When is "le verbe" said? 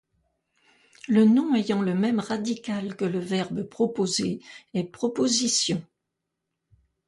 3.05-3.61